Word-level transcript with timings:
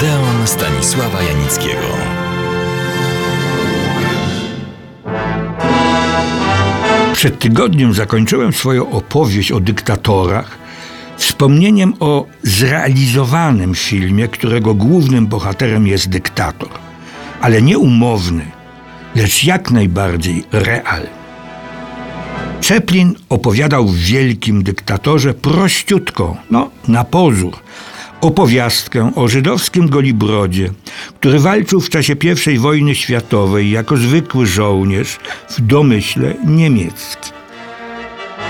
Odeon 0.00 0.46
Stanisława 0.46 1.22
Janickiego. 1.22 1.86
Przed 7.12 7.38
tygodniem 7.38 7.94
zakończyłem 7.94 8.52
swoją 8.52 8.90
opowieść 8.90 9.52
o 9.52 9.60
dyktatorach 9.60 10.58
wspomnieniem 11.16 11.94
o 12.00 12.26
zrealizowanym 12.42 13.74
filmie, 13.74 14.28
którego 14.28 14.74
głównym 14.74 15.26
bohaterem 15.26 15.86
jest 15.86 16.08
dyktator, 16.08 16.70
ale 17.40 17.62
nie 17.62 17.78
umowny, 17.78 18.46
lecz 19.14 19.44
jak 19.44 19.70
najbardziej 19.70 20.44
realny. 20.52 21.08
Chaplin 22.68 23.14
opowiadał 23.28 23.86
w 23.88 23.96
wielkim 23.96 24.62
dyktatorze 24.62 25.34
prościutko, 25.34 26.36
no 26.50 26.70
na 26.88 27.04
pozór, 27.04 27.56
opowiastkę 28.20 29.12
o 29.14 29.28
żydowskim 29.28 29.88
Golibrodzie, 29.88 30.70
który 31.20 31.38
walczył 31.40 31.80
w 31.80 31.90
czasie 31.90 32.14
I 32.52 32.58
wojny 32.58 32.94
światowej 32.94 33.70
jako 33.70 33.96
zwykły 33.96 34.46
żołnierz 34.46 35.18
w 35.50 35.60
domyśle 35.60 36.34
niemieckim. 36.46 37.32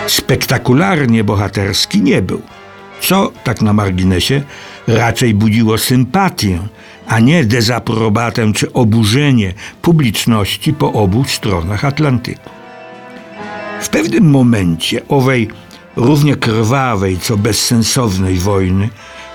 Spektakularnie 0.07 1.25
bohaterski 1.25 2.03
nie 2.03 2.23
był, 2.23 2.43
co, 3.01 3.33
tak 3.45 3.63
na 3.63 3.73
marginesie, 3.73 4.43
raczej 4.87 5.35
budziło 5.35 5.79
sympatię, 5.79 6.59
a 7.07 7.21
nie 7.21 7.45
dezaprobatę 7.45 8.53
czy 8.53 8.73
oburzenie 8.73 9.55
publiczności 9.83 10.73
po 10.73 10.93
obu 10.93 11.25
stronach 11.25 11.85
Atlantyku. 11.85 12.51
W 13.81 13.89
pewnym 13.89 14.31
momencie 14.31 15.09
owej 15.09 15.49
równie 15.97 16.37
krwawej, 16.37 17.19
co 17.19 17.37
bezsensownej 17.37 18.39
wojny 18.39 18.89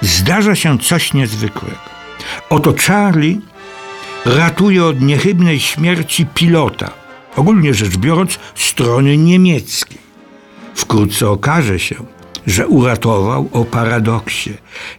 zdarza 0.06 0.56
się 0.56 0.80
coś 0.80 1.14
niezwykłego. 1.14 1.78
Oto 2.50 2.74
Charlie 2.88 3.40
ratuje 4.26 4.86
od 4.86 5.02
niechybnej 5.02 5.60
śmierci 5.60 6.26
pilota, 6.26 6.92
ogólnie 7.36 7.74
rzecz 7.74 7.98
biorąc, 7.98 8.40
strony 8.56 9.18
niemieckiej. 9.18 9.98
Wkrótce 10.76 11.30
okaże 11.30 11.80
się, 11.80 11.96
że 12.48 12.68
uratował 12.68 13.50
o 13.52 13.66
paradoksie 13.66 14.54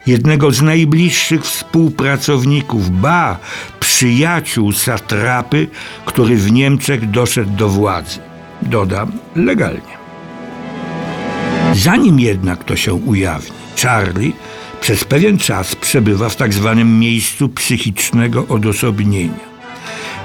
jednego 0.07 0.51
z 0.51 0.63
najbliższych 0.63 1.45
współpracowników, 1.45 2.91
ba, 2.91 3.39
przyjaciół 3.81 4.73
satrapy, 4.73 5.69
który 6.05 6.37
w 6.37 6.53
Niemczech 6.53 7.11
doszedł 7.11 7.51
do 7.51 7.69
władzy. 7.69 8.19
Dodam, 8.63 9.13
legalnie. 9.37 9.97
Zanim 11.75 12.21
jednak 12.21 12.65
to 12.65 12.77
się 12.77 12.95
ujawni, 12.95 13.57
Charlie 13.83 14.33
przez 14.87 15.05
pewien 15.05 15.39
czas 15.39 15.75
przebywa 15.77 16.29
w 16.29 16.37
tak 16.37 16.55
zwanym 16.55 16.99
miejscu 16.99 17.49
psychicznego 17.49 18.47
odosobnienia. 18.49 19.45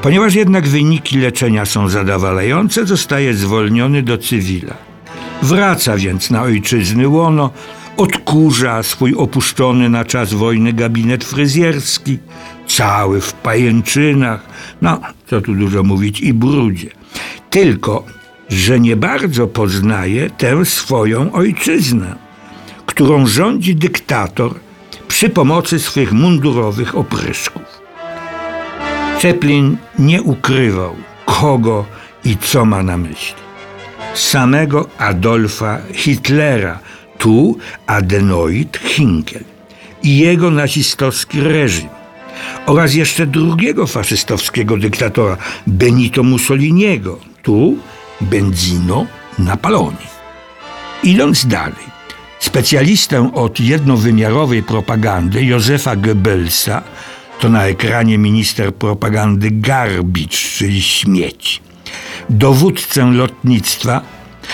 Ponieważ 0.01 0.35
jednak 0.35 0.67
wyniki 0.67 1.17
leczenia 1.17 1.65
są 1.65 1.89
zadowalające, 1.89 2.85
zostaje 2.85 3.33
zwolniony 3.33 4.03
do 4.03 4.17
cywila. 4.17 4.73
Wraca 5.41 5.97
więc 5.97 6.29
na 6.29 6.41
ojczyzny 6.41 7.07
łono, 7.07 7.49
odkurza 7.97 8.83
swój 8.83 9.15
opuszczony 9.15 9.89
na 9.89 10.05
czas 10.05 10.33
wojny 10.33 10.73
gabinet 10.73 11.23
fryzjerski, 11.23 12.17
cały 12.67 13.21
w 13.21 13.33
pajęczynach, 13.33 14.45
no 14.81 15.01
co 15.27 15.41
tu 15.41 15.55
dużo 15.55 15.83
mówić, 15.83 16.19
i 16.19 16.33
brudzie. 16.33 16.89
Tylko, 17.49 18.05
że 18.49 18.79
nie 18.79 18.95
bardzo 18.95 19.47
poznaje 19.47 20.29
tę 20.29 20.65
swoją 20.65 21.31
ojczyznę, 21.31 22.30
którą 23.01 23.27
rządzi 23.27 23.75
dyktator 23.75 24.55
przy 25.07 25.29
pomocy 25.29 25.79
swych 25.79 26.11
mundurowych 26.11 26.95
opryszków. 26.95 27.61
Chaplin 29.21 29.77
nie 29.99 30.21
ukrywał, 30.21 30.95
kogo 31.25 31.85
i 32.25 32.37
co 32.37 32.65
ma 32.65 32.83
na 32.83 32.97
myśli 32.97 33.41
samego 34.13 34.89
Adolfa 34.97 35.77
Hitlera, 35.93 36.79
tu 37.17 37.57
Adenoid 37.87 38.77
Hinkel 38.77 39.43
i 40.03 40.17
jego 40.17 40.51
nazistowski 40.51 41.41
reżim 41.41 41.89
oraz 42.65 42.93
jeszcze 42.93 43.25
drugiego 43.25 43.87
faszystowskiego 43.87 44.77
dyktatora 44.77 45.37
Benito 45.67 46.23
Mussoliniego, 46.23 47.19
tu 47.43 47.77
Benzino 48.21 49.05
Napaloni. 49.39 50.07
Idąc 51.03 51.45
dalej, 51.45 52.00
specjalistę 52.41 53.31
od 53.33 53.59
jednowymiarowej 53.59 54.63
propagandy 54.63 55.43
Józefa 55.43 55.95
Goebbelsa, 55.95 56.81
to 57.39 57.49
na 57.49 57.65
ekranie 57.65 58.17
minister 58.17 58.75
propagandy 58.75 59.51
Garbicz, 59.51 60.57
czyli 60.57 60.81
śmieć 60.81 61.61
dowódcę 62.29 63.05
lotnictwa 63.05 64.01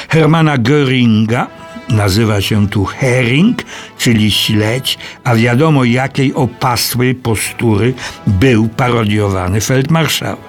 Hermana 0.10 0.58
Göringa, 0.58 1.48
nazywa 1.90 2.42
się 2.42 2.70
tu 2.70 2.86
Hering, 2.86 3.64
czyli 3.98 4.32
śledź, 4.32 4.98
a 5.24 5.36
wiadomo 5.36 5.84
jakiej 5.84 6.34
opasłej 6.34 7.16
postury 7.16 7.94
był 8.28 8.68
parodiowany 8.68 9.62
feldmarszałek. 9.62 10.40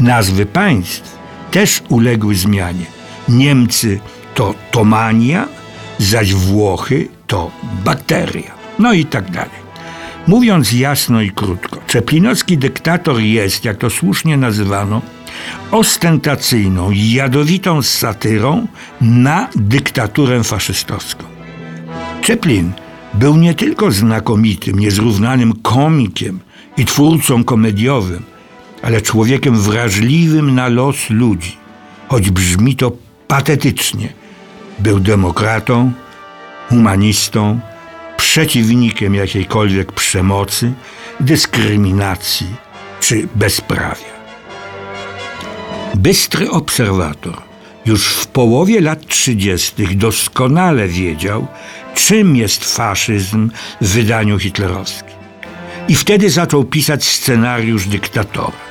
Nazwy 0.00 0.46
państw 0.46 1.18
też 1.50 1.82
uległy 1.88 2.34
zmianie. 2.34 2.84
Niemcy 3.28 4.00
to 4.34 4.54
Tomania, 4.70 5.48
zaś 6.00 6.34
Włochy 6.34 7.08
to 7.26 7.50
bakteria. 7.84 8.54
No 8.78 8.92
i 8.92 9.04
tak 9.04 9.30
dalej. 9.30 9.60
Mówiąc 10.26 10.72
jasno 10.72 11.20
i 11.20 11.30
krótko, 11.30 11.78
czeplinowski 11.86 12.58
dyktator 12.58 13.20
jest, 13.20 13.64
jak 13.64 13.76
to 13.76 13.90
słusznie 13.90 14.36
nazywano, 14.36 15.02
ostentacyjną, 15.70 16.90
jadowitą 16.94 17.82
satyrą 17.82 18.66
na 19.00 19.48
dyktaturę 19.56 20.44
faszystowską. 20.44 21.24
Chaplin 22.26 22.72
był 23.14 23.36
nie 23.36 23.54
tylko 23.54 23.90
znakomitym, 23.90 24.78
niezrównanym 24.78 25.52
komikiem 25.52 26.40
i 26.76 26.84
twórcą 26.84 27.44
komediowym, 27.44 28.22
ale 28.82 29.00
człowiekiem 29.00 29.60
wrażliwym 29.60 30.54
na 30.54 30.68
los 30.68 31.10
ludzi, 31.10 31.56
choć 32.08 32.30
brzmi 32.30 32.76
to 32.76 32.92
patetycznie. 33.28 34.19
Był 34.80 35.00
demokratą, 35.00 35.92
humanistą, 36.68 37.60
przeciwnikiem 38.16 39.14
jakiejkolwiek 39.14 39.92
przemocy, 39.92 40.72
dyskryminacji 41.20 42.46
czy 43.00 43.28
bezprawia. 43.34 44.10
Bystry 45.94 46.50
obserwator 46.50 47.42
już 47.86 48.06
w 48.06 48.26
połowie 48.26 48.80
lat 48.80 49.06
30. 49.06 49.96
doskonale 49.96 50.88
wiedział, 50.88 51.46
czym 51.94 52.36
jest 52.36 52.76
faszyzm 52.76 53.50
w 53.80 53.88
wydaniu 53.88 54.38
hitlerowskim. 54.38 55.16
I 55.88 55.94
wtedy 55.94 56.30
zaczął 56.30 56.64
pisać 56.64 57.04
scenariusz 57.04 57.86
dyktatora. 57.86 58.70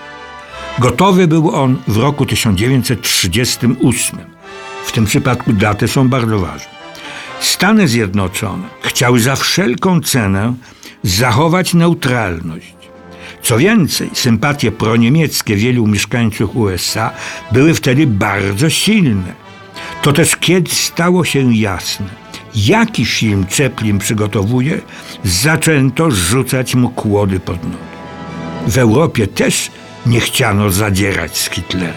Gotowy 0.80 1.28
był 1.28 1.56
on 1.56 1.78
w 1.88 1.98
roku 1.98 2.26
1938. 2.26 4.39
W 4.86 4.92
tym 4.92 5.06
przypadku 5.06 5.54
daty 5.54 5.88
są 5.88 6.10
bardzo 6.10 6.40
ważne. 6.40 6.80
Stany 7.40 7.88
Zjednoczone 7.88 8.68
chciały 8.82 9.20
za 9.20 9.36
wszelką 9.36 10.02
cenę 10.02 10.54
zachować 11.04 11.74
neutralność 11.74 12.80
co 13.42 13.58
więcej, 13.58 14.10
sympatie 14.14 14.72
proniemieckie 14.72 15.56
wielu 15.56 15.88
mieszkańców 15.88 16.56
USA 16.56 17.12
były 17.52 17.74
wtedy 17.74 18.08
bardzo 18.08 18.70
silne. 18.70 19.34
To 20.02 20.14
też 20.14 20.36
kiedyś 20.36 20.74
stało 20.74 21.26
się 21.26 21.56
jasne, 21.56 22.06
jaki 22.56 23.06
film 23.06 23.46
Chaplin 23.58 24.00
przygotowuje, 24.00 24.82
zaczęto 25.24 26.12
rzucać 26.12 26.76
mu 26.76 26.90
kłody 26.90 27.40
pod 27.40 27.64
nogi. 27.64 27.78
W 28.68 28.78
Europie 28.78 29.28
też 29.28 29.72
nie 30.06 30.20
chciano 30.20 30.70
zadzierać 30.70 31.38
z 31.38 31.50
Hitlerem, 31.50 31.94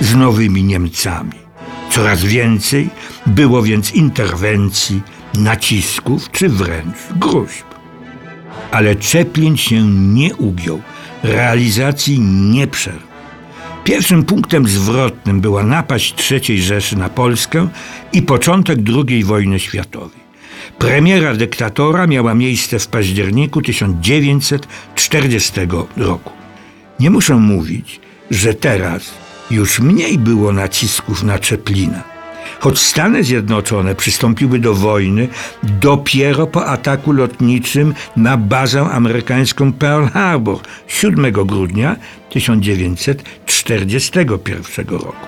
z 0.00 0.14
nowymi 0.14 0.64
Niemcami. 0.64 1.49
Coraz 1.90 2.24
więcej 2.24 2.90
było 3.26 3.62
więc 3.62 3.94
interwencji, 3.94 5.02
nacisków 5.34 6.30
czy 6.30 6.48
wręcz 6.48 6.96
gruźb 7.16 7.70
ale 8.70 8.96
Czeplin 8.96 9.56
się 9.56 9.82
nie 9.86 10.34
ugiął, 10.36 10.82
realizacji 11.22 12.20
nie 12.20 12.66
przerwał. 12.66 13.10
Pierwszym 13.84 14.24
punktem 14.24 14.68
zwrotnym 14.68 15.40
była 15.40 15.62
napaść 15.62 16.32
III 16.32 16.62
Rzeszy 16.62 16.96
na 16.96 17.08
Polskę 17.08 17.68
i 18.12 18.22
początek 18.22 18.78
II 19.08 19.24
wojny 19.24 19.60
światowej. 19.60 20.20
Premiera 20.78 21.34
dyktatora 21.34 22.06
miała 22.06 22.34
miejsce 22.34 22.78
w 22.78 22.86
październiku 22.86 23.62
1940 23.62 25.52
roku. 25.96 26.32
Nie 27.00 27.10
muszę 27.10 27.34
mówić, 27.34 28.00
że 28.30 28.54
teraz 28.54 29.14
już 29.50 29.80
mniej 29.80 30.18
było 30.18 30.52
nacisków 30.52 31.22
na 31.22 31.38
Czeplina, 31.38 32.02
choć 32.60 32.78
Stany 32.78 33.24
Zjednoczone 33.24 33.94
przystąpiły 33.94 34.58
do 34.58 34.74
wojny 34.74 35.28
dopiero 35.62 36.46
po 36.46 36.66
ataku 36.66 37.12
lotniczym 37.12 37.94
na 38.16 38.36
bazę 38.36 38.80
amerykańską 38.80 39.72
Pearl 39.72 40.06
Harbor 40.06 40.58
7 40.88 41.32
grudnia 41.32 41.96
1941 42.30 44.86
roku. 44.88 45.26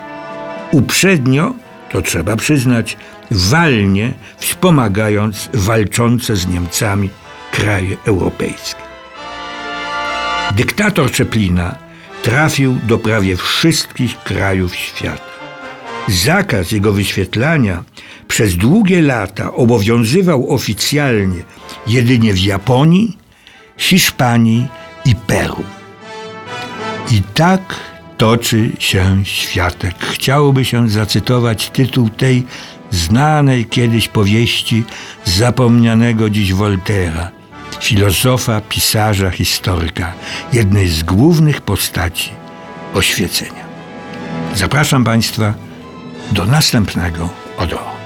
Uprzednio, 0.70 1.54
to 1.90 2.02
trzeba 2.02 2.36
przyznać, 2.36 2.96
walnie 3.30 4.12
wspomagając 4.38 5.48
walczące 5.54 6.36
z 6.36 6.46
Niemcami 6.46 7.10
kraje 7.52 7.96
europejskie. 8.04 8.82
Dyktator 10.56 11.10
Czeplina 11.10 11.91
trafił 12.22 12.76
do 12.88 12.98
prawie 12.98 13.36
wszystkich 13.36 14.18
krajów 14.18 14.76
świata. 14.76 15.32
Zakaz 16.08 16.72
jego 16.72 16.92
wyświetlania 16.92 17.84
przez 18.28 18.56
długie 18.56 19.02
lata 19.02 19.54
obowiązywał 19.54 20.50
oficjalnie 20.50 21.42
jedynie 21.86 22.32
w 22.32 22.38
Japonii, 22.38 23.18
Hiszpanii 23.76 24.66
i 25.04 25.14
Peru. 25.14 25.64
I 27.10 27.22
tak 27.34 27.74
toczy 28.18 28.70
się 28.78 29.20
światek. 29.24 29.94
Chciałoby 29.98 30.64
się 30.64 30.88
zacytować 30.88 31.70
tytuł 31.70 32.08
tej 32.08 32.42
znanej 32.90 33.66
kiedyś 33.66 34.08
powieści 34.08 34.84
zapomnianego 35.24 36.30
dziś 36.30 36.52
Voltera, 36.54 37.30
filozofa, 37.82 38.60
pisarza, 38.60 39.30
historyka, 39.30 40.12
jednej 40.52 40.88
z 40.88 41.02
głównych 41.02 41.60
postaci 41.60 42.30
oświecenia. 42.94 43.64
Zapraszam 44.54 45.04
Państwa 45.04 45.54
do 46.32 46.44
następnego 46.44 47.28
odro. 47.58 48.01